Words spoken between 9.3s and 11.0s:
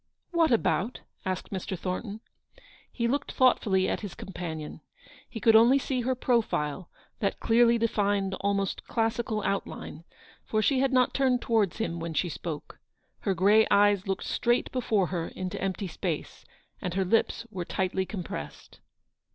outline— for she had